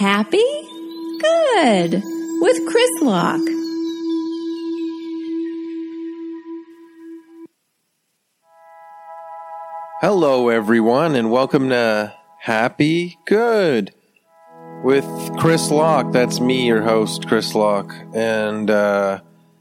[0.00, 0.42] Happy?
[1.18, 1.92] Good.
[2.40, 3.46] With Chris Locke.
[10.00, 13.92] Hello, everyone, and welcome to Happy Good
[14.82, 15.04] with
[15.38, 16.12] Chris Locke.
[16.12, 17.92] That's me, your host, Chris Locke.
[18.14, 19.20] And uh,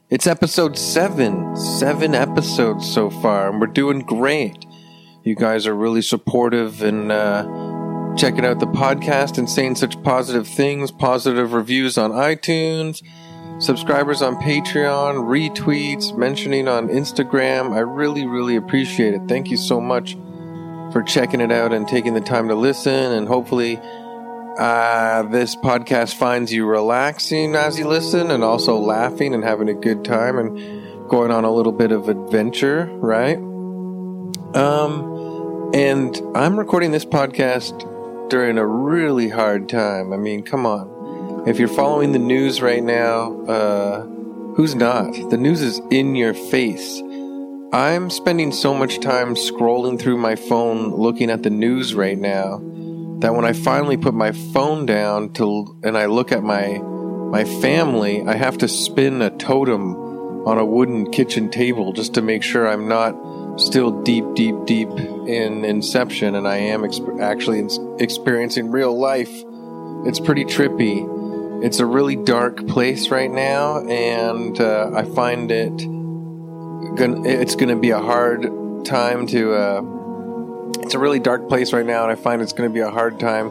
[0.09, 1.53] it's episode seven.
[1.57, 4.65] Seven episodes so far, and we're doing great.
[5.25, 7.68] You guys are really supportive and uh,
[8.17, 13.01] checking out the podcast and saying such positive things, positive reviews on iTunes,
[13.61, 17.73] subscribers on Patreon, retweets, mentioning on Instagram.
[17.73, 19.21] I really, really appreciate it.
[19.27, 20.17] Thank you so much
[20.91, 23.11] for checking it out and taking the time to listen.
[23.11, 23.79] And hopefully,
[24.57, 29.73] uh, this podcast finds you relaxing as you listen and also laughing and having a
[29.73, 33.37] good time and going on a little bit of adventure, right?
[34.55, 37.85] Um, and I'm recording this podcast
[38.29, 40.13] during a really hard time.
[40.13, 41.47] I mean, come on.
[41.47, 44.05] If you're following the news right now, uh,
[44.55, 45.13] who's not?
[45.29, 47.01] The news is in your face.
[47.73, 52.57] I'm spending so much time scrolling through my phone looking at the news right now
[53.19, 57.43] that when I finally put my phone down to and I look at my my
[57.61, 59.95] family, I have to spin a totem
[60.47, 63.11] on a wooden kitchen table just to make sure I'm not
[63.59, 67.67] still deep, deep, deep in Inception and I am exp- actually
[68.01, 69.31] experiencing real life.
[70.05, 71.63] It's pretty trippy.
[71.63, 75.77] It's a really dark place right now, and uh, I find it
[76.95, 78.43] gonna, it's going to be a hard
[78.85, 79.53] time to.
[79.53, 79.81] Uh,
[80.81, 82.89] it's a really dark place right now, and I find it's going to be a
[82.89, 83.49] hard time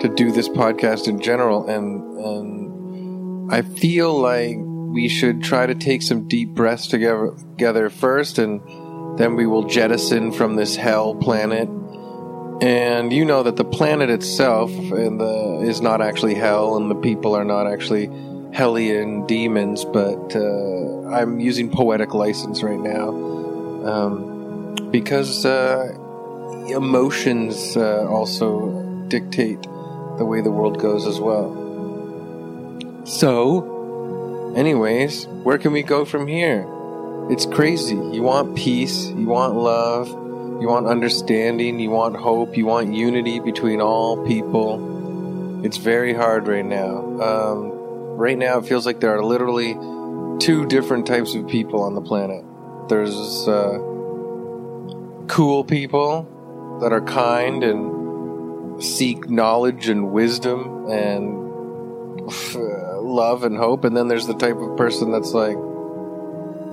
[0.00, 1.68] to do this podcast in general.
[1.68, 7.90] And, and I feel like we should try to take some deep breaths together, together
[7.90, 8.60] first, and
[9.16, 11.68] then we will jettison from this hell planet.
[12.62, 17.34] And you know that the planet itself the, is not actually hell, and the people
[17.34, 18.10] are not actually
[18.52, 23.08] hellion demons, but uh, I'm using poetic license right now
[23.84, 25.96] um, because uh,
[26.68, 31.56] emotions uh, also dictate the way the world goes as well.
[33.04, 36.66] So, anyways, where can we go from here?
[37.30, 37.94] It's crazy.
[37.94, 43.38] You want peace, you want love, you want understanding, you want hope, you want unity
[43.38, 45.64] between all people.
[45.64, 46.98] It's very hard right now.
[47.20, 47.70] Um,
[48.16, 49.74] right now it feels like there are literally
[50.40, 52.44] two different types of people on the planet.
[52.88, 53.78] There's uh,
[55.28, 61.38] cool people that are kind and seek knowledge and wisdom and
[62.56, 65.56] uh, love and hope, and then there's the type of person that's like,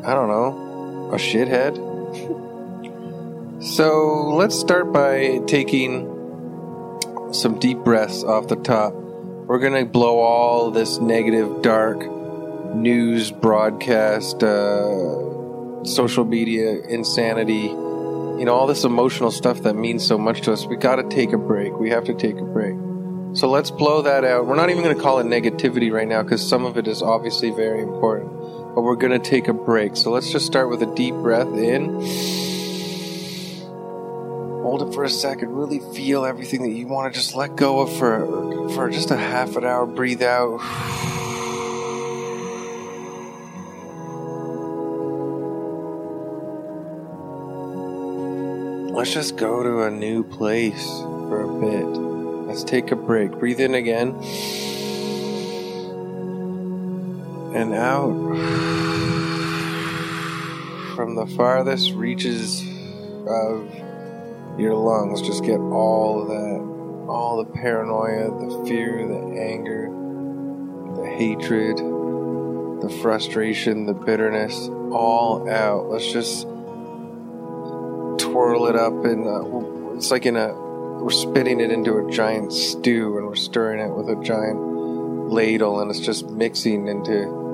[0.06, 1.75] I don't know, a shithead.
[3.63, 6.13] so let's start by taking
[7.31, 8.94] some deep breaths off the top
[9.47, 12.06] we're going to blow all this negative, dark
[12.75, 20.18] news broadcast, uh, social media insanity, you know, all this emotional stuff that means so
[20.18, 20.66] much to us.
[20.66, 21.80] We got to take a break.
[21.80, 22.75] We have to take a break.
[23.38, 24.47] So let's blow that out.
[24.47, 27.02] We're not even going to call it negativity right now because some of it is
[27.02, 28.30] obviously very important.
[28.77, 29.95] But we're going to take a break.
[29.95, 31.99] So let's just start with a deep breath in
[34.61, 37.79] hold it for a second, really feel everything that you want to just let go
[37.79, 39.88] of for for just a half an hour.
[39.88, 40.59] Breathe out.
[48.94, 51.99] Let's just go to a new place for a bit.
[52.47, 53.31] Let's take a break.
[53.31, 54.21] Breathe in again.
[57.57, 58.13] And out
[60.95, 62.62] from the farthest reaches
[63.25, 63.73] of
[64.59, 69.90] your lungs just get all of that, all the paranoia, the fear, the anger,
[71.01, 75.89] the hatred, the frustration, the bitterness, all out.
[75.89, 76.44] Let's just
[78.24, 83.18] twirl it up and it's like in a we're spitting it into a giant stew
[83.18, 84.59] and we're stirring it with a giant
[85.31, 87.46] ladle and it's just mixing into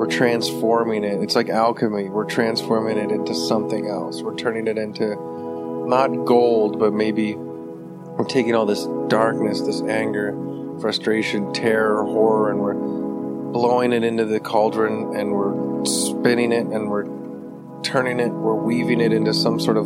[0.00, 1.22] we're transforming it.
[1.22, 2.08] It's like alchemy.
[2.08, 4.22] We're transforming it into something else.
[4.22, 5.14] We're turning it into
[5.86, 10.32] not gold, but maybe we're taking all this darkness, this anger,
[10.80, 16.88] frustration, terror, horror, and we're blowing it into the cauldron and we're spinning it and
[16.88, 17.04] we're
[17.82, 19.84] turning it, we're weaving it into some sort of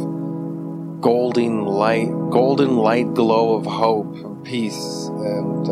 [1.00, 5.66] golden light, golden light glow of hope, and peace, and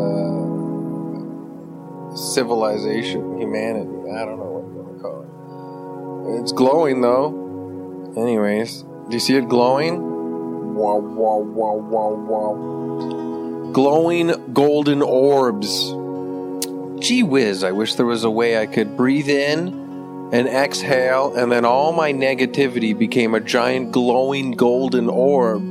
[2.11, 3.92] uh, civilization, humanity.
[4.11, 6.41] I don't know what you want to call it.
[6.41, 8.13] It's glowing though.
[8.17, 10.01] Anyways, do you see it glowing?
[10.75, 13.71] Wow, wow, wow, wow, wow.
[13.71, 15.93] Glowing golden orbs
[17.03, 21.51] gee whiz, I wish there was a way I could breathe in and exhale, and
[21.51, 25.61] then all my negativity became a giant glowing golden orb.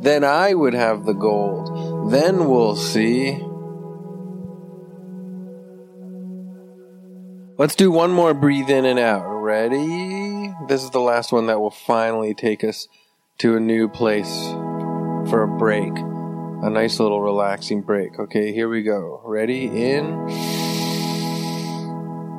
[0.00, 2.10] Then I would have the gold.
[2.10, 3.34] Then we'll see.
[7.58, 9.26] Let's do one more breathe in and out.
[9.26, 10.54] Ready?
[10.68, 12.86] This is the last one that will finally take us
[13.38, 14.32] to a new place
[15.28, 15.92] for a break.
[15.92, 18.16] A nice little relaxing break.
[18.16, 19.20] Okay, here we go.
[19.24, 19.64] Ready?
[19.64, 20.28] In.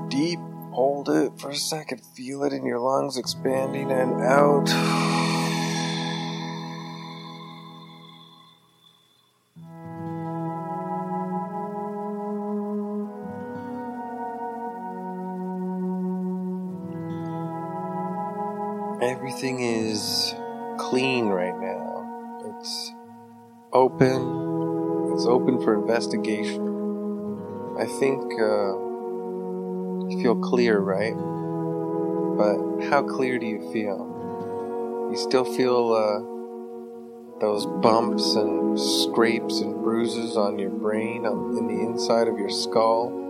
[0.08, 0.40] Deep.
[0.72, 2.00] Hold it for a second.
[2.16, 5.19] Feel it in your lungs expanding and out.
[19.30, 20.34] Everything is
[20.80, 22.42] clean right now.
[22.46, 22.92] It's
[23.72, 25.14] open.
[25.14, 26.66] It's open for investigation.
[27.78, 28.74] I think uh,
[30.10, 31.14] you feel clear, right?
[32.40, 35.10] But how clear do you feel?
[35.12, 41.68] You still feel uh, those bumps and scrapes and bruises on your brain, on, in
[41.68, 43.29] the inside of your skull?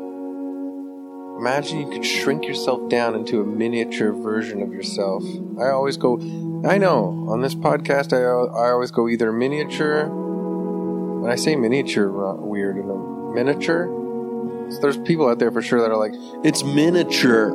[1.40, 5.24] Imagine you could shrink yourself down into a miniature version of yourself.
[5.58, 6.18] I always go,
[6.68, 12.10] I know, on this podcast, I, I always go either miniature, when I say miniature,
[12.10, 13.88] uh, weird, you know, miniature?
[14.70, 16.12] So there's people out there for sure that are like,
[16.44, 17.54] it's miniature.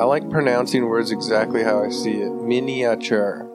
[0.00, 3.48] I like pronouncing words exactly how I see it miniature.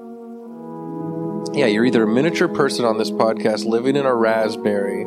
[1.54, 5.04] Yeah, you're either a miniature person on this podcast living in a raspberry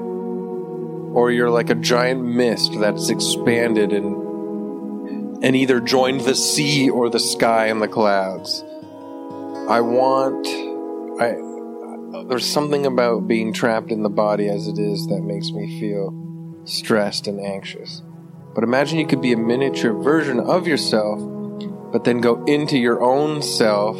[1.14, 7.08] or you're like a giant mist that's expanded and and either joined the sea or
[7.08, 8.64] the sky and the clouds.
[9.68, 10.46] I want
[11.20, 11.36] I
[12.28, 16.12] there's something about being trapped in the body as it is that makes me feel
[16.64, 18.02] stressed and anxious.
[18.54, 21.20] But imagine you could be a miniature version of yourself,
[21.92, 23.96] but then go into your own self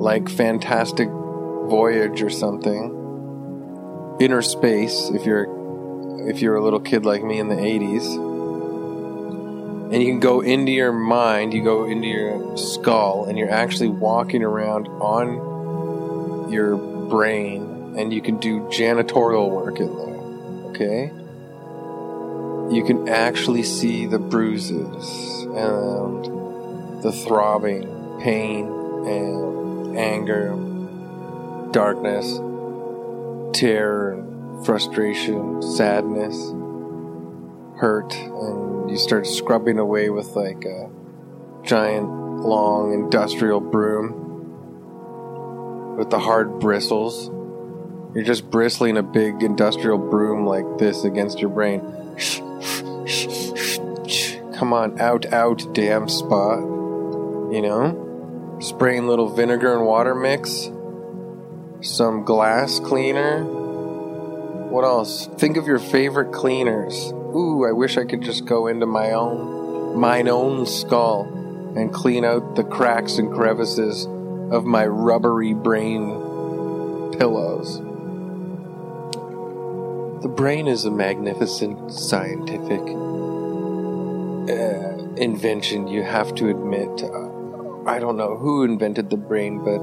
[0.00, 2.90] like Fantastic Voyage or something.
[4.20, 5.61] Innerspace if you're
[6.28, 8.30] if you're a little kid like me in the 80s.
[9.92, 13.88] And you can go into your mind, you go into your skull, and you're actually
[13.88, 16.76] walking around on your
[17.08, 20.20] brain, and you can do janitorial work in there.
[20.70, 21.12] Okay?
[22.74, 26.24] You can actually see the bruises and
[27.02, 27.82] the throbbing
[28.22, 30.56] pain and anger,
[31.72, 32.38] darkness,
[33.52, 34.24] terror,
[34.64, 36.52] frustration, sadness,
[37.78, 40.90] hurt, and you start scrubbing away with like a
[41.64, 44.18] giant, long industrial broom
[45.96, 47.28] with the hard bristles.
[48.14, 51.80] You're just bristling a big industrial broom like this against your brain.
[54.54, 56.60] Come on, out, out, damn spot.
[56.60, 58.58] You know?
[58.60, 60.70] Spraying little vinegar and water mix,
[61.80, 63.61] some glass cleaner
[64.72, 65.26] what else?
[65.36, 67.12] Think of your favorite cleaners.
[67.12, 71.24] Ooh, I wish I could just go into my own, mine own skull
[71.76, 74.06] and clean out the cracks and crevices
[74.50, 77.80] of my rubbery brain pillows.
[80.22, 82.80] The brain is a magnificent scientific
[84.48, 87.02] uh, invention, you have to admit.
[87.86, 89.78] I don't know who invented the brain, but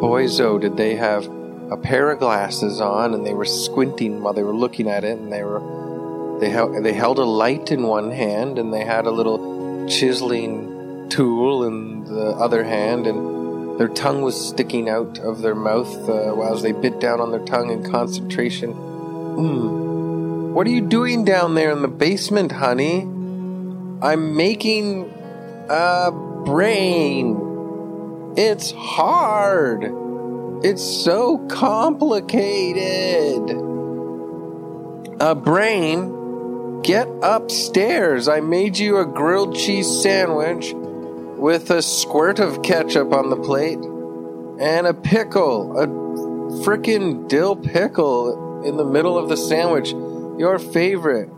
[0.00, 1.28] boy, oh, did they have
[1.70, 5.18] a pair of glasses on and they were squinting while they were looking at it
[5.18, 9.06] and they were they held they held a light in one hand and they had
[9.06, 15.42] a little chiseling tool in the other hand and their tongue was sticking out of
[15.42, 18.72] their mouth uh, while they bit down on their tongue in concentration.
[18.72, 20.52] Mm.
[20.52, 23.00] What are you doing down there in the basement, honey?
[24.00, 25.12] I'm making
[25.68, 26.12] a
[26.44, 28.34] brain.
[28.36, 30.03] It's hard.
[30.64, 33.50] It's so complicated.
[35.20, 38.28] A brain, get upstairs.
[38.28, 43.78] I made you a grilled cheese sandwich with a squirt of ketchup on the plate
[44.58, 45.86] and a pickle, a
[46.64, 49.90] frickin' dill pickle in the middle of the sandwich.
[50.38, 51.28] Your favorite.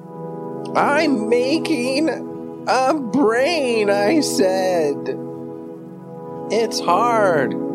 [0.77, 5.19] I'm making a brain, I said.
[6.53, 7.66] It's hard.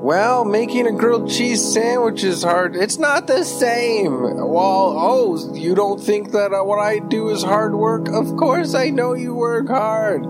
[0.00, 2.76] Well, making a grilled cheese sandwich is hard.
[2.76, 4.22] It's not the same.
[4.22, 8.08] Well, oh, you don't think that uh, what I do is hard work?
[8.08, 10.22] Of course, I know you work hard.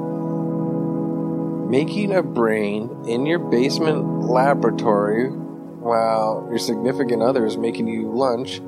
[1.69, 8.63] Making a brain in your basement laboratory while your significant other is making you lunch.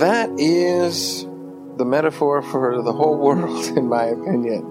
[0.00, 1.22] that is
[1.76, 4.66] the metaphor for the whole world, in my opinion.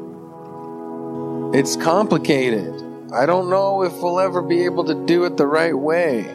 [1.54, 2.91] It's complicated.
[3.14, 6.34] I don't know if we'll ever be able to do it the right way.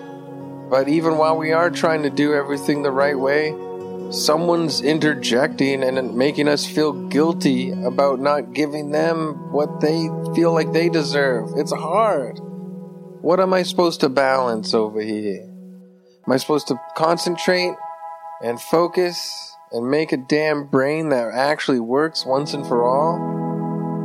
[0.69, 3.55] But even while we are trying to do everything the right way,
[4.11, 10.73] someone's interjecting and making us feel guilty about not giving them what they feel like
[10.75, 11.49] they deserve.
[11.57, 12.41] It's hard.
[13.23, 15.49] What am I supposed to balance over here?
[16.27, 17.75] Am I supposed to concentrate
[18.43, 23.46] and focus and make a damn brain that actually works once and for all?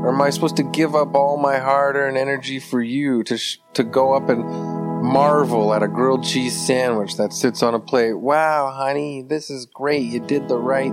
[0.01, 3.59] Or am I supposed to give up all my hard-earned energy for you to sh-
[3.73, 8.13] to go up and marvel at a grilled cheese sandwich that sits on a plate?
[8.13, 10.11] Wow, honey, this is great.
[10.11, 10.91] You did the right.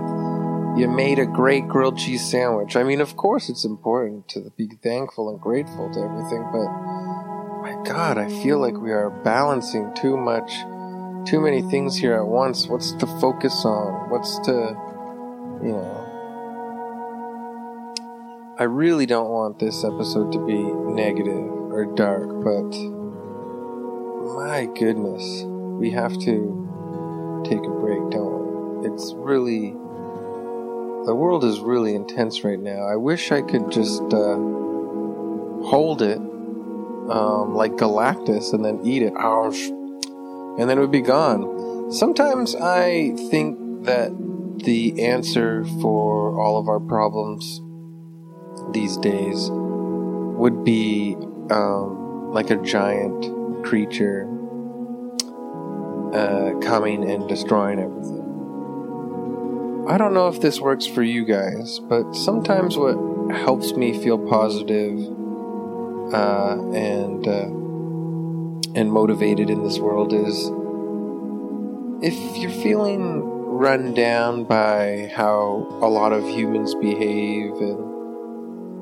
[0.77, 2.75] You made a great grilled cheese sandwich.
[2.75, 6.67] I mean, of course, it's important to be thankful and grateful to everything, but
[7.61, 10.51] my God, I feel like we are balancing too much,
[11.27, 12.67] too many things here at once.
[12.67, 14.09] What's to focus on?
[14.09, 14.77] What's to,
[15.63, 16.08] you know.
[18.59, 22.69] I really don't want this episode to be negative or dark, but
[24.35, 28.89] my goodness, we have to take a break, don't we?
[28.89, 29.69] It's really.
[31.05, 32.81] The world is really intense right now.
[32.81, 34.35] I wish I could just uh,
[35.63, 39.13] hold it um, like Galactus and then eat it.
[39.15, 39.69] Ouch.
[39.69, 41.93] And then it would be gone.
[41.93, 44.11] Sometimes I think that
[44.65, 47.61] the answer for all of our problems
[48.73, 51.15] these days would be
[51.51, 54.27] um, like a giant creature
[56.13, 58.19] uh, coming and destroying everything.
[59.87, 62.95] I don't know if this works for you guys, but sometimes what
[63.35, 64.99] helps me feel positive
[66.13, 67.49] uh, and uh,
[68.75, 70.51] and motivated in this world is
[72.01, 77.98] if you're feeling run down by how a lot of humans behave and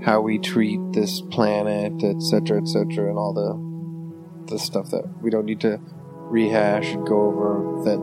[0.04, 3.68] how we treat this planet, etc., etc., and all the
[4.52, 5.80] the stuff that we don't need to
[6.30, 8.00] rehash and go over that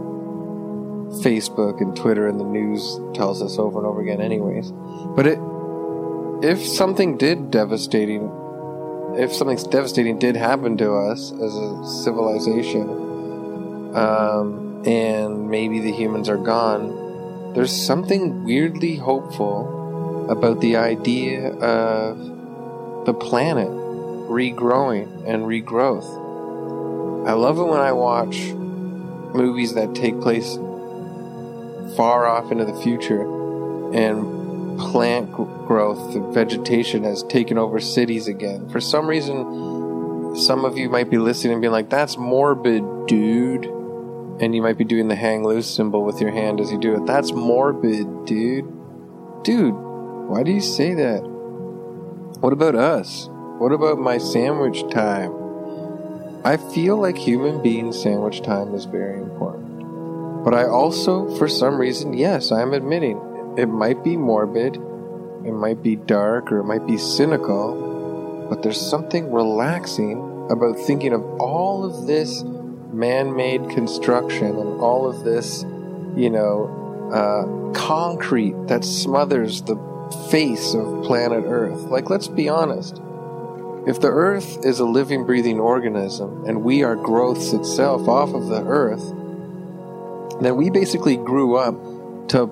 [1.22, 4.72] Facebook and Twitter and the news tells us over and over again, anyways.
[5.16, 5.38] But it,
[6.42, 8.30] if something did devastating,
[9.16, 12.88] if something devastating did happen to us as a civilization,
[13.94, 19.83] um, and maybe the humans are gone, there's something weirdly hopeful
[20.28, 22.18] about the idea of
[23.06, 26.08] the planet regrowing and regrowth.
[27.28, 28.36] I love it when I watch
[29.34, 30.56] movies that take place
[31.96, 33.22] far off into the future
[33.92, 38.68] and plant growth, vegetation has taken over cities again.
[38.70, 43.66] For some reason, some of you might be listening and being like, that's morbid, dude.
[44.40, 46.94] And you might be doing the hang loose symbol with your hand as you do
[46.94, 47.06] it.
[47.06, 48.64] That's morbid, dude.
[49.44, 49.74] Dude,
[50.28, 51.22] why do you say that?
[52.40, 53.28] What about us?
[53.58, 55.32] What about my sandwich time?
[56.44, 60.44] I feel like human being sandwich time is very important.
[60.44, 63.18] But I also, for some reason, yes, I'm admitting
[63.56, 68.80] it might be morbid, it might be dark, or it might be cynical, but there's
[68.80, 72.42] something relaxing about thinking of all of this
[72.92, 75.64] man made construction and all of this,
[76.14, 79.76] you know, uh, concrete that smothers the
[80.30, 81.80] face of planet Earth.
[81.82, 83.00] Like, let's be honest.
[83.86, 88.46] If the Earth is a living, breathing organism and we are growths itself off of
[88.46, 89.12] the Earth,
[90.40, 91.74] then we basically grew up
[92.28, 92.48] to,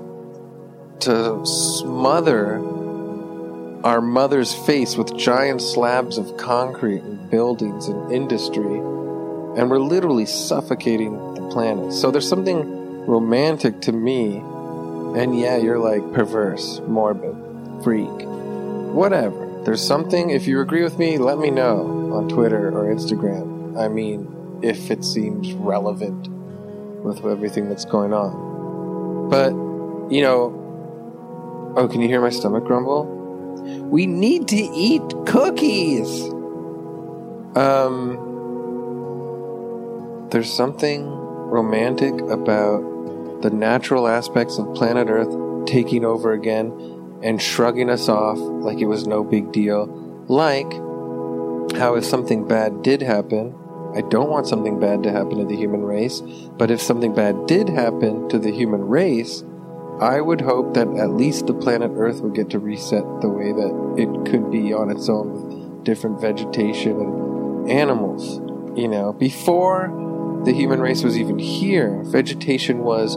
[1.01, 2.57] to smother
[3.83, 10.27] our mother's face with giant slabs of concrete and buildings and industry, and we're literally
[10.27, 11.93] suffocating the planet.
[11.93, 17.42] So there's something romantic to me, and yeah, you're like perverse, morbid
[17.83, 18.11] freak.
[18.95, 19.63] Whatever.
[19.65, 23.79] There's something, if you agree with me, let me know on Twitter or Instagram.
[23.79, 26.29] I mean, if it seems relevant
[27.05, 29.31] with everything that's going on.
[29.31, 29.51] But,
[30.13, 33.07] you know, oh, can you hear my stomach grumble?
[33.89, 36.09] We need to eat cookies!
[37.55, 38.19] Um,
[40.31, 46.71] there's something romantic about the natural aspects of planet Earth taking over again
[47.23, 49.87] and shrugging us off like it was no big deal.
[50.29, 50.73] Like
[51.77, 53.55] how if something bad did happen,
[53.95, 56.21] I don't want something bad to happen to the human race,
[56.57, 59.45] but if something bad did happen to the human race,
[60.01, 63.53] I would hope that at least the planet Earth would get to reset the way
[63.53, 68.41] that it could be on its own with different vegetation and animals.
[68.77, 73.17] You know, before the human race was even here, vegetation was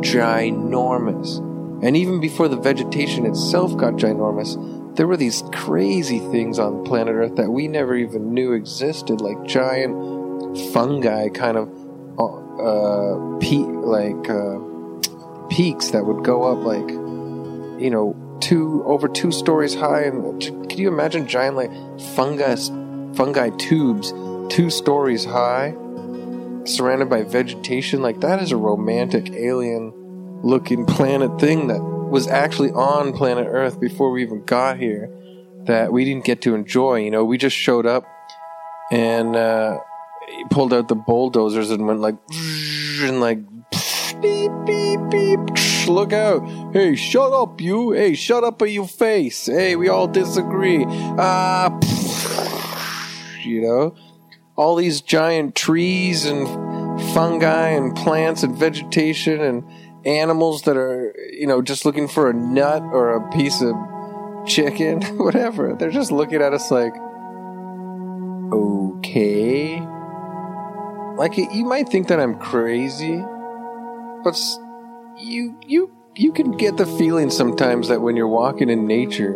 [0.00, 1.42] ginormous.
[1.82, 4.56] And even before the vegetation itself got ginormous,
[4.96, 9.42] there were these crazy things on planet Earth that we never even knew existed, like
[9.44, 9.94] giant
[10.72, 11.68] fungi, kind of
[12.18, 14.58] uh, pe- like uh,
[15.50, 16.88] peaks that would go up like
[17.78, 20.04] you know two over two stories high.
[20.04, 21.70] And can you imagine giant like
[22.14, 22.68] fungus
[23.14, 24.12] fungi tubes
[24.48, 25.74] two stories high,
[26.64, 28.00] surrounded by vegetation?
[28.00, 29.92] Like that is a romantic alien
[30.42, 35.10] looking planet thing that was actually on planet Earth before we even got here
[35.64, 36.96] that we didn't get to enjoy.
[36.96, 38.04] You know, we just showed up
[38.90, 39.78] and uh,
[40.50, 42.16] pulled out the bulldozers and went like
[43.00, 43.38] and like
[44.20, 45.40] beep beep beep.
[45.86, 46.44] Look out!
[46.72, 47.92] Hey, shut up, you!
[47.92, 49.46] Hey, shut up, at your face!
[49.46, 50.84] Hey, we all disagree.
[50.88, 53.94] Ah, uh, you know,
[54.56, 56.48] all these giant trees and
[57.14, 59.62] fungi and plants and vegetation and
[60.06, 63.74] animals that are, you know, just looking for a nut or a piece of
[64.46, 65.74] chicken, whatever.
[65.74, 66.94] They're just looking at us like,
[68.52, 69.80] okay.
[71.16, 73.16] Like you might think that I'm crazy,
[74.22, 74.38] but
[75.18, 79.34] you you you can get the feeling sometimes that when you're walking in nature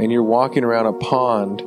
[0.00, 1.60] and you're walking around a pond,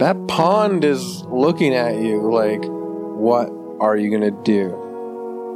[0.00, 3.48] that pond is looking at you like, what
[3.80, 4.89] are you gonna do?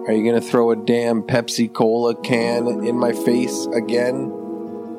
[0.07, 4.31] Are you going to throw a damn Pepsi Cola can in my face again?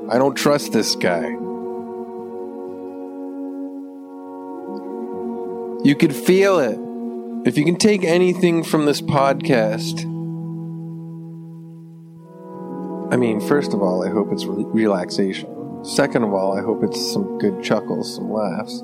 [0.09, 1.29] I don't trust this guy.
[5.83, 6.79] You could feel it.
[7.47, 9.99] If you can take anything from this podcast,
[13.13, 15.85] I mean, first of all, I hope it's re- relaxation.
[15.85, 18.81] Second of all, I hope it's some good chuckles, some laughs.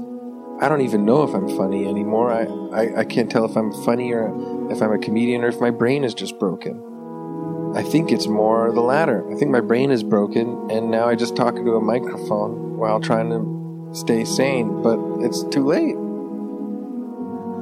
[0.61, 2.31] I don't even know if I'm funny anymore.
[2.31, 5.59] I, I, I, can't tell if I'm funny or if I'm a comedian or if
[5.59, 7.73] my brain is just broken.
[7.75, 9.27] I think it's more the latter.
[9.31, 12.99] I think my brain is broken and now I just talk into a microphone while
[12.99, 15.95] trying to stay sane, but it's too late.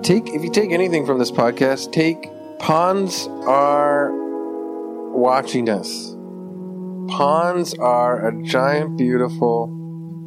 [0.03, 4.11] Take if you take anything from this podcast, take ponds are
[5.13, 6.17] watching us.
[7.07, 9.67] Ponds are a giant beautiful,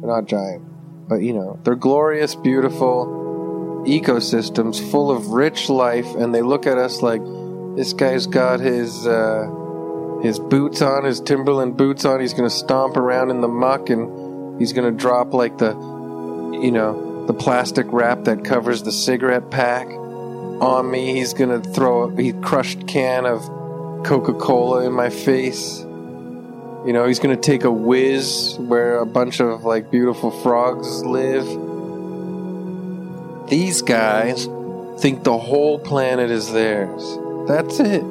[0.03, 0.72] not giant
[1.07, 6.77] but you know, they're glorious, beautiful ecosystems full of rich life, and they look at
[6.77, 7.21] us like
[7.75, 12.21] this guy's got his uh, his boots on, his Timberland boots on.
[12.21, 15.71] He's going to stomp around in the muck, and he's going to drop like the,
[16.61, 21.13] you know, the plastic wrap that covers the cigarette pack on me.
[21.13, 23.41] He's going to throw a crushed can of
[24.05, 25.85] Coca Cola in my face.
[26.85, 31.45] You know, he's to take a whiz where a bunch of like beautiful frogs live.
[33.49, 34.47] These guys
[34.99, 37.17] think the whole planet is theirs.
[37.47, 38.03] That's it.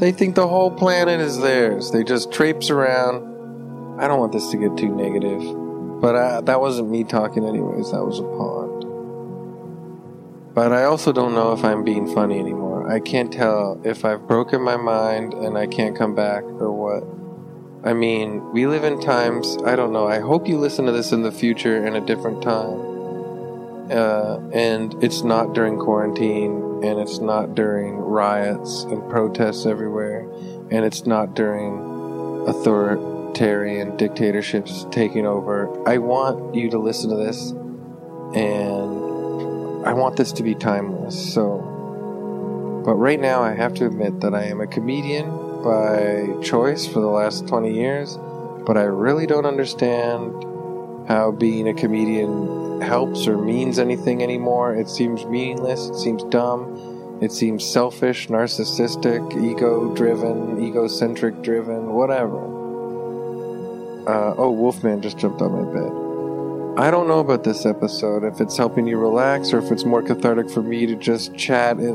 [0.00, 1.90] They think the whole planet is theirs.
[1.90, 4.00] They just traipse around.
[4.00, 7.90] I don't want this to get too negative, but I, that wasn't me talking, anyways.
[7.90, 8.84] That was a pond.
[10.54, 12.88] But I also don't know if I'm being funny anymore.
[12.90, 17.17] I can't tell if I've broken my mind and I can't come back or what.
[17.88, 21.10] I mean, we live in times, I don't know, I hope you listen to this
[21.10, 23.90] in the future in a different time.
[23.90, 30.28] Uh, and it's not during quarantine, and it's not during riots and protests everywhere,
[30.70, 35.70] and it's not during authoritarian dictatorships taking over.
[35.88, 37.52] I want you to listen to this,
[38.36, 41.32] and I want this to be timeless.
[41.32, 46.86] So, but right now, I have to admit that I am a comedian by choice
[46.86, 48.16] for the last 20 years,
[48.66, 50.44] but I really don't understand
[51.08, 54.74] how being a comedian helps or means anything anymore.
[54.74, 62.38] It seems meaningless, it seems dumb, it seems selfish, narcissistic, ego driven, egocentric driven, whatever.
[64.08, 66.08] Uh, oh, Wolfman just jumped on my bed.
[66.78, 70.02] I don't know about this episode, if it's helping you relax or if it's more
[70.02, 71.80] cathartic for me to just chat.
[71.80, 71.94] It,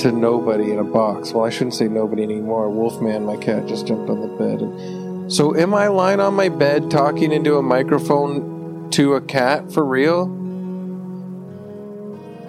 [0.00, 1.32] to nobody in a box.
[1.32, 2.70] Well, I shouldn't say nobody anymore.
[2.70, 4.60] Wolfman, my cat, just jumped on the bed.
[4.60, 9.72] And so, am I lying on my bed talking into a microphone to a cat
[9.72, 10.26] for real?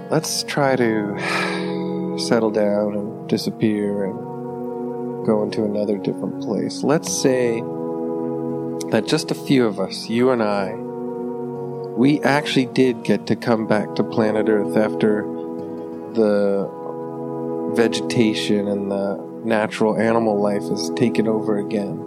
[0.10, 1.18] Let's try to
[2.20, 6.84] settle down and disappear and go into another different place.
[6.84, 7.62] Let's say
[8.92, 10.74] that just a few of us, you and I,
[11.98, 15.24] we actually did get to come back to planet Earth after
[16.14, 16.77] the
[17.78, 22.00] vegetation and the natural animal life is taken over again.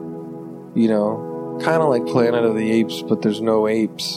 [0.75, 4.17] You know, kind of like Planet of the Apes, but there's no apes.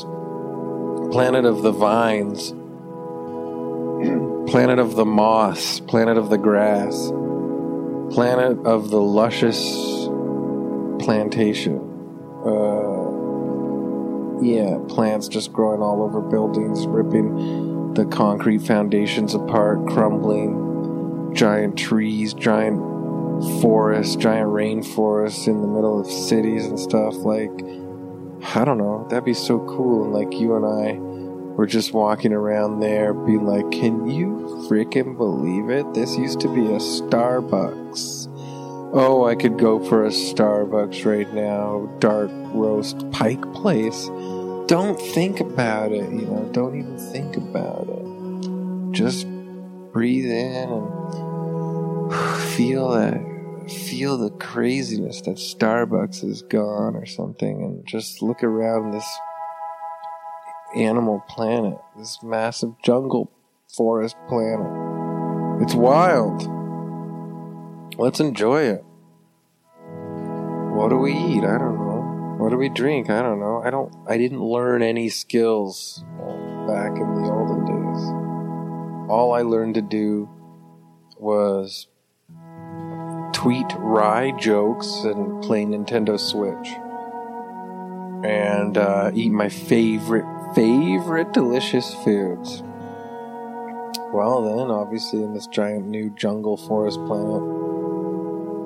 [1.11, 2.49] Planet of the Vines,
[4.51, 7.11] Planet of the Moss, Planet of the Grass,
[8.13, 10.07] planet of the luscious
[10.99, 11.79] plantation.
[12.43, 13.11] Uh,
[14.41, 20.62] yeah, plants just growing all over buildings, ripping the concrete foundations apart, crumbling.
[21.33, 22.79] Giant trees, giant
[23.61, 27.15] forests, giant rainforests in the middle of cities and stuff.
[27.15, 27.51] Like,
[28.55, 30.03] I don't know, that'd be so cool.
[30.05, 30.99] And like you and I
[31.55, 35.93] were just walking around there, be like, can you freaking believe it?
[35.93, 38.27] This used to be a Starbucks.
[38.95, 41.89] Oh, I could go for a Starbucks right now.
[41.99, 44.07] Dark roast pike place.
[44.67, 48.91] Don't think about it, you know, don't even think about it.
[48.91, 49.27] Just
[49.93, 52.13] breathe in and
[52.55, 53.21] feel that
[53.69, 59.07] feel the craziness that Starbucks is gone or something and just look around this
[60.75, 63.31] animal planet, this massive jungle
[63.73, 64.67] forest planet.
[65.61, 66.49] It's wild.
[67.97, 68.83] Let's enjoy it.
[70.73, 71.43] What do we eat?
[71.43, 72.35] I don't know.
[72.39, 73.09] What do we drink?
[73.09, 73.61] I don't know.
[73.63, 76.03] I don't I didn't learn any skills
[76.67, 78.22] back in the olden days.
[79.09, 80.29] All I learned to do
[81.17, 81.87] was
[83.33, 86.69] tweet wry jokes and play Nintendo Switch.
[88.25, 92.63] And uh, eat my favorite, favorite delicious foods.
[94.13, 97.41] Well, then, obviously, in this giant new jungle forest planet,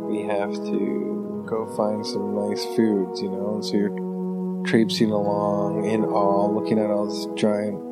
[0.08, 3.56] we have to go find some nice foods, you know?
[3.56, 7.87] And so you're traipsing along in awe, looking at all this giant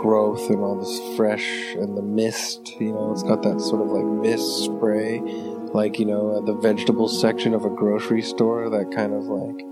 [0.00, 3.88] growth and all this fresh and the mist, you know, it's got that sort of
[3.88, 5.20] like mist spray
[5.72, 9.64] like you know the vegetable section of a grocery store that kind of like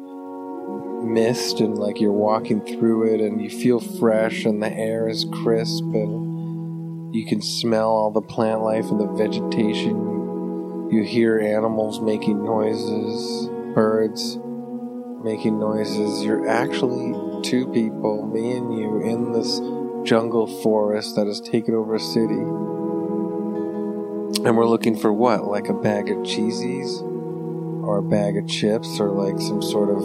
[1.04, 5.26] mist and like you're walking through it and you feel fresh and the air is
[5.42, 10.88] crisp and you can smell all the plant life and the vegetation.
[10.90, 14.38] You hear animals making noises birds
[15.22, 16.24] making noises.
[16.24, 19.58] You're actually two people me and you in this
[20.04, 22.42] jungle forest that has taken over a city
[24.44, 25.44] and we're looking for what?
[25.44, 27.02] Like a bag of cheesies?
[27.82, 29.00] Or a bag of chips?
[29.00, 30.04] Or like some sort of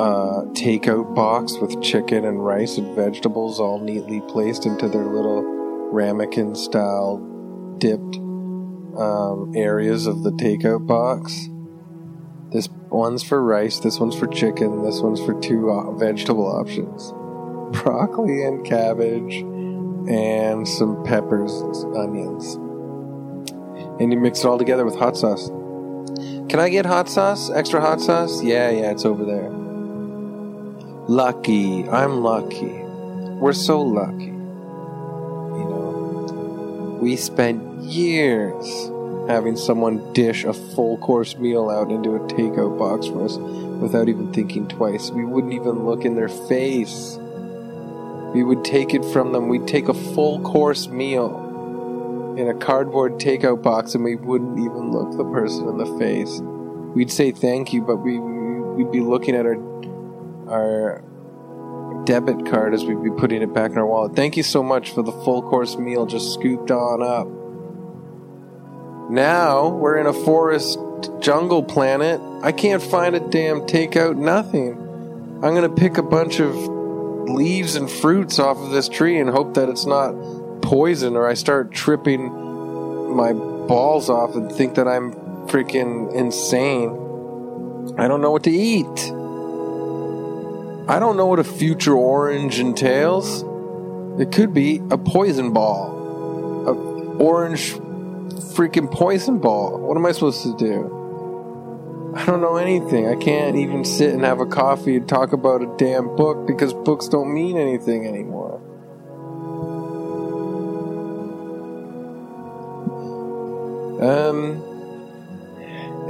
[0.00, 5.42] uh, takeout box with chicken and rice and vegetables all neatly placed into their little
[5.90, 7.18] ramekin style
[7.78, 8.16] dipped
[8.96, 11.48] um, areas of the takeout box.
[12.52, 17.12] This one's for rice, this one's for chicken, this one's for two uh, vegetable options
[17.82, 19.34] broccoli and cabbage,
[20.10, 22.58] and some peppers, and onions
[24.00, 25.48] and you mix it all together with hot sauce.
[26.48, 27.50] Can I get hot sauce?
[27.50, 28.42] Extra hot sauce?
[28.42, 29.50] Yeah, yeah, it's over there.
[31.08, 31.88] Lucky.
[31.88, 32.84] I'm lucky.
[33.40, 34.26] We're so lucky.
[34.26, 38.90] You know, we spent years
[39.28, 44.08] having someone dish a full course meal out into a takeout box for us without
[44.08, 45.10] even thinking twice.
[45.10, 47.18] We wouldn't even look in their face.
[48.34, 49.48] We would take it from them.
[49.48, 51.44] We'd take a full course meal
[52.38, 56.40] in a cardboard takeout box and we wouldn't even look the person in the face.
[56.94, 59.56] We'd say thank you, but we we'd be looking at our
[60.48, 61.02] our
[62.04, 64.14] debit card as we'd be putting it back in our wallet.
[64.14, 67.28] Thank you so much for the full course meal just scooped on up.
[69.10, 70.78] Now we're in a forest
[71.20, 72.20] jungle planet.
[72.42, 74.72] I can't find a damn takeout nothing.
[75.42, 76.77] I'm to pick a bunch of
[77.28, 80.12] leaves and fruits off of this tree and hope that it's not
[80.62, 82.32] poison or I start tripping
[83.14, 85.12] my balls off and think that I'm
[85.48, 86.90] freaking insane.
[87.98, 89.12] I don't know what to eat.
[90.88, 93.42] I don't know what a future orange entails.
[94.20, 95.94] It could be a poison ball.
[96.66, 96.72] A
[97.22, 97.72] orange
[98.54, 99.78] freaking poison ball.
[99.78, 100.97] What am I supposed to do?
[102.18, 103.06] I don't know anything.
[103.06, 106.74] I can't even sit and have a coffee and talk about a damn book because
[106.74, 108.56] books don't mean anything anymore.
[114.02, 114.60] Um,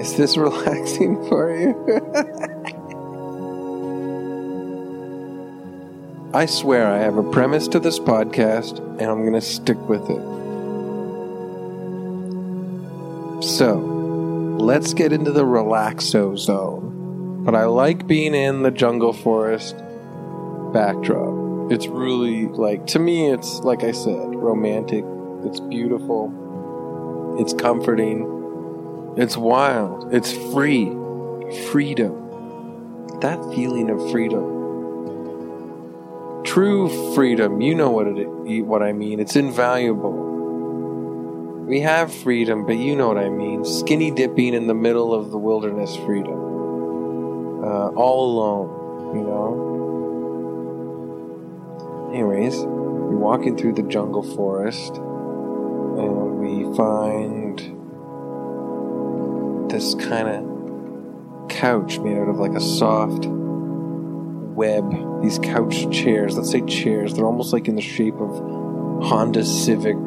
[0.01, 1.75] is this relaxing for you?
[6.33, 10.09] I swear I have a premise to this podcast, and I'm going to stick with
[10.09, 10.23] it.
[13.45, 13.98] So,
[14.59, 17.45] let's get into the relaxo zone.
[17.45, 19.77] But I like being in the jungle forest
[20.73, 21.73] backdrop.
[21.73, 25.05] It's really like, to me, it's like I said, romantic.
[25.45, 27.37] It's beautiful.
[27.39, 29.15] It's comforting.
[29.17, 30.13] It's wild.
[30.13, 30.87] It's free.
[31.71, 33.19] Freedom.
[33.21, 34.57] That feeling of freedom.
[36.45, 38.27] True freedom, you know what it
[38.63, 39.21] what I mean.
[39.21, 40.28] It's invaluable.
[41.69, 43.63] We have freedom, but you know what I mean.
[43.63, 46.33] Skinny dipping in the middle of the wilderness freedom.
[47.63, 49.69] Uh, all alone, you know?
[52.15, 57.59] Anyways, we're walking through the jungle forest and we find
[59.71, 64.91] this kind of couch made out of like a soft web.
[65.23, 68.31] These couch chairs, let's say chairs, they're almost like in the shape of
[69.05, 69.99] Honda Civic,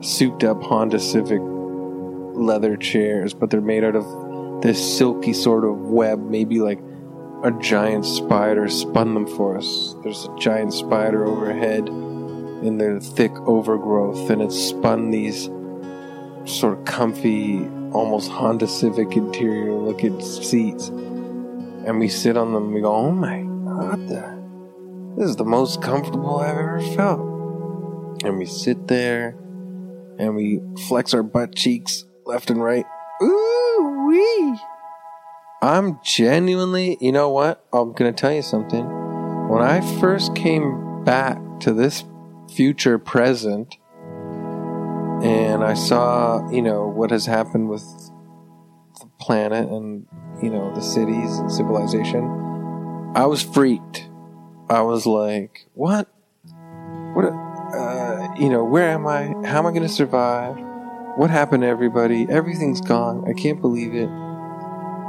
[0.00, 5.76] souped up Honda Civic leather chairs, but they're made out of this silky sort of
[5.76, 6.80] web, maybe like
[7.42, 9.94] a giant spider spun them for us.
[10.02, 15.44] There's a giant spider overhead in the thick overgrowth, and it spun these
[16.44, 20.88] sort of comfy, almost Honda Civic interior looking seats.
[20.88, 25.82] And we sit on them we go, oh my god, the, this is the most
[25.82, 27.20] comfortable I've ever felt.
[28.24, 29.36] And we sit there
[30.18, 32.84] and we flex our butt cheeks left and right.
[33.22, 34.58] Ooh wee!
[35.62, 37.64] I'm genuinely, you know what?
[37.72, 38.84] I'm gonna tell you something.
[39.48, 42.04] When I first came back to this
[42.54, 43.76] future present,
[45.22, 47.82] and I saw, you know, what has happened with
[49.00, 50.06] the planet and,
[50.42, 52.24] you know, the cities and civilization,
[53.14, 54.08] I was freaked.
[54.68, 56.08] I was like, what?
[57.14, 57.24] What?
[57.24, 58.05] Uh,
[58.38, 59.26] you know, where am I?
[59.46, 60.56] How am I going to survive?
[61.16, 62.26] What happened to everybody?
[62.28, 63.24] Everything's gone.
[63.28, 64.10] I can't believe it.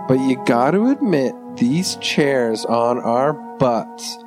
[0.07, 4.17] But you got to admit, these chairs on our butts,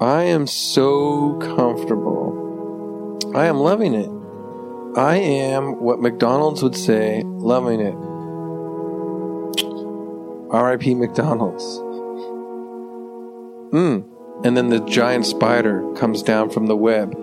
[0.00, 3.20] I am so comfortable.
[3.34, 4.10] I am loving it.
[4.98, 7.94] I am what McDonald's would say, loving it.
[10.50, 10.94] R.I.P.
[10.94, 11.64] McDonald's.
[13.72, 14.04] Mm.
[14.44, 17.14] And then the giant spider comes down from the web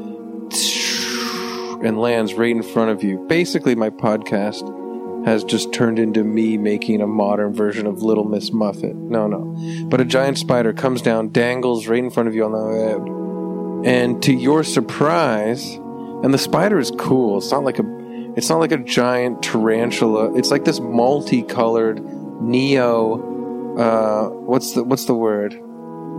[1.83, 3.25] and lands right in front of you.
[3.27, 8.51] Basically, my podcast has just turned into me making a modern version of Little Miss
[8.51, 8.95] Muffet.
[8.95, 9.85] No, no.
[9.87, 13.85] But a giant spider comes down, dangles right in front of you on the web.
[13.85, 15.79] And to your surprise,
[16.23, 17.37] and the spider is cool.
[17.37, 17.99] It's not like a
[18.35, 20.37] it's not like a giant tarantula.
[20.37, 22.01] It's like this multicolored
[22.41, 25.53] neo uh what's the what's the word?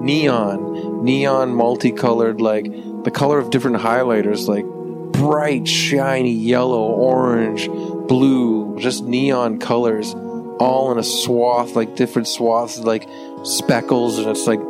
[0.00, 1.04] Neon.
[1.04, 2.64] Neon multicolored like
[3.04, 4.64] the color of different highlighters like
[5.12, 7.68] bright shiny yellow, orange,
[8.08, 10.14] blue, just neon colors
[10.58, 13.08] all in a swath like different swaths like
[13.44, 14.60] speckles and it's like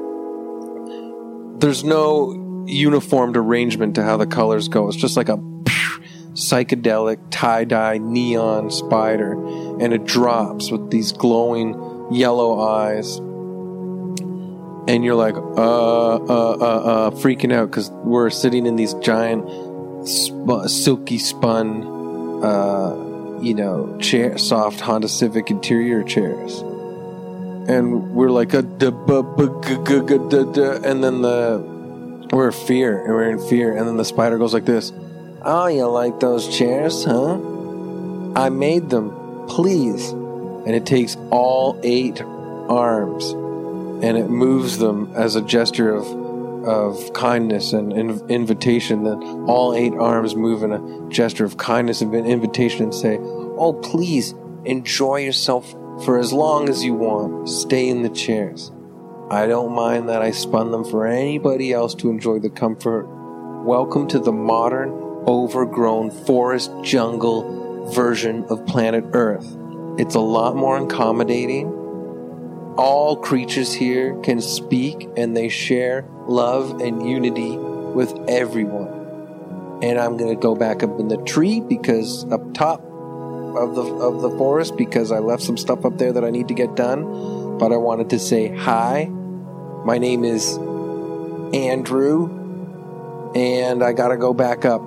[1.61, 4.89] there's no uniformed arrangement to how the colors go.
[4.89, 5.37] It's just like a
[6.33, 9.33] psychedelic tie dye neon spider,
[9.79, 11.75] and it drops with these glowing
[12.11, 13.19] yellow eyes.
[14.89, 19.45] And you're like, uh, uh, uh, uh, freaking out because we're sitting in these giant,
[20.07, 26.61] sp- silky spun, uh, you know, chair, soft Honda Civic interior chairs.
[27.69, 28.71] And we're like, a, and
[31.05, 33.77] then the we're fear, and we're in fear.
[33.77, 34.93] And then the spider goes like this
[35.43, 37.35] Oh, you like those chairs, huh?
[38.37, 40.11] I made them, please.
[40.11, 43.31] And it takes all eight arms
[44.05, 46.07] and it moves them as a gesture of,
[46.65, 49.05] of kindness and inv- invitation.
[49.05, 53.73] Then all eight arms move in a gesture of kindness and invitation and say, Oh,
[53.73, 55.71] please enjoy yourself
[56.05, 57.49] for as long as you want.
[57.49, 58.71] Stay in the chairs.
[59.31, 63.07] I don't mind that I spun them for anybody else to enjoy the comfort.
[63.65, 64.91] Welcome to the modern,
[65.27, 69.57] overgrown forest jungle version of planet Earth.
[69.99, 71.69] It's a lot more accommodating.
[72.81, 79.81] All creatures here can speak and they share love and unity with everyone.
[79.83, 83.83] And I'm going to go back up in the tree because up top of the
[83.83, 86.75] of the forest because I left some stuff up there that I need to get
[86.75, 87.59] done.
[87.59, 89.11] But I wanted to say hi
[89.85, 90.59] my name is
[91.55, 94.83] Andrew, and I gotta go back up.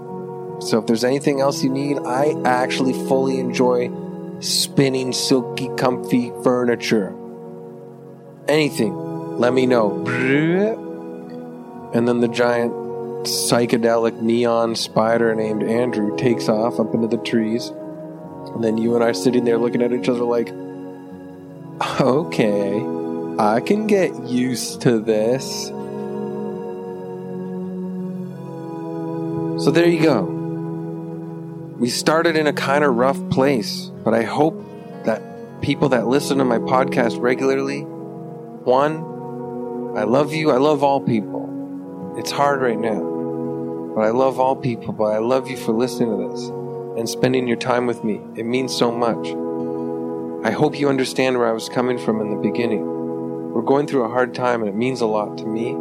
[0.62, 3.92] So if there's anything else you need, I actually fully enjoy
[4.40, 7.16] spinning silky, comfy furniture.
[8.48, 10.04] Anything, let me know.
[11.94, 12.74] And then the giant
[13.26, 17.68] psychedelic neon spider named Andrew takes off up into the trees.
[17.68, 20.50] And then you and I are sitting there looking at each other like,
[22.02, 22.74] okay.
[23.40, 25.68] I can get used to this.
[29.64, 30.24] So there you go.
[31.80, 34.62] We started in a kind of rough place, but I hope
[35.06, 35.22] that
[35.62, 37.88] people that listen to my podcast regularly,
[38.66, 40.52] one, I love you.
[40.52, 42.14] I love all people.
[42.18, 43.02] It's hard right now,
[43.96, 46.52] but I love all people, but I love you for listening to this.
[46.98, 48.22] and spending your time with me.
[48.36, 49.28] It means so much.
[50.46, 52.86] I hope you understand where I was coming from in the beginning.
[53.52, 55.76] We're going through a hard time, and it means a lot to me,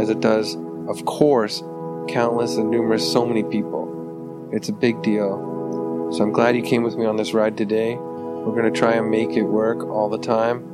[0.00, 0.56] as it does,
[0.88, 1.62] of course,
[2.08, 4.50] countless and numerous, so many people.
[4.52, 6.10] It's a big deal.
[6.12, 7.96] So I'm glad you came with me on this ride today.
[7.96, 10.70] We're going to try and make it work all the time.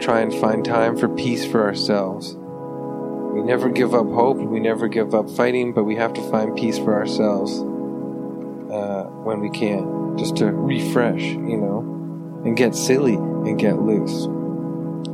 [0.00, 2.34] Try and find time for peace for ourselves.
[2.34, 6.56] We never give up hope, we never give up fighting, but we have to find
[6.56, 7.58] peace for ourselves
[8.72, 14.24] uh, when we can, just to refresh, you know, and get silly and get loose.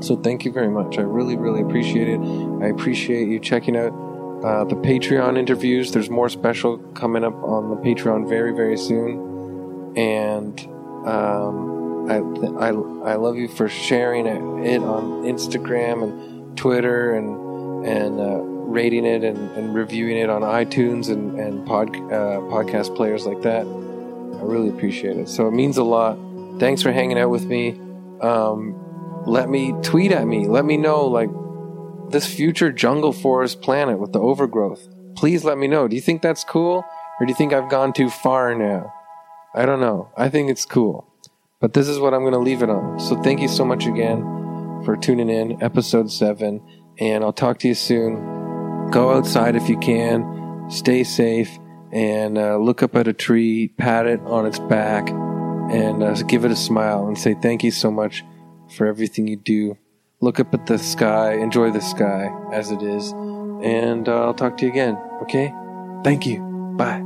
[0.07, 0.99] So thank you very much.
[0.99, 2.20] I really, really appreciate it.
[2.62, 3.92] I appreciate you checking out
[4.44, 5.90] uh, the Patreon interviews.
[5.92, 9.94] There's more special coming up on the Patreon very, very soon.
[9.96, 10.59] And
[11.07, 11.76] um,
[12.11, 17.47] I, I, I love you for sharing it, on Instagram and Twitter and
[17.87, 22.97] and uh, rating it and, and, reviewing it on iTunes and, and pod, uh, podcast
[22.97, 23.61] players like that.
[23.61, 25.29] I really appreciate it.
[25.29, 26.19] So it means a lot.
[26.59, 27.79] Thanks for hanging out with me.
[28.21, 28.75] Um,
[29.25, 30.49] let me tweet at me.
[30.49, 31.31] Let me know, like,
[32.11, 34.88] this future jungle forest planet with the overgrowth.
[35.14, 35.87] Please let me know.
[35.87, 36.85] Do you think that's cool?
[37.21, 38.92] Or do you think I've gone too far now?
[39.55, 40.11] I don't know.
[40.16, 41.07] I think it's cool.
[41.61, 43.01] But this is what I'm going to leave it on.
[43.01, 44.23] So thank you so much again
[44.85, 46.61] for tuning in, episode 7,
[46.99, 48.90] and I'll talk to you soon.
[48.90, 51.59] Go outside if you can, stay safe,
[51.92, 56.45] and uh, look up at a tree, pat it on its back, and uh, give
[56.45, 58.23] it a smile and say thank you so much
[58.77, 59.77] for everything you do.
[60.21, 64.57] Look up at the sky, enjoy the sky as it is, and uh, I'll talk
[64.59, 65.53] to you again, okay?
[66.05, 66.40] Thank you.
[66.77, 67.06] Bye.